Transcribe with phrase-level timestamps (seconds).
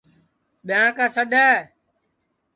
[0.67, 1.59] ٻیاں کا سڈؔ ہے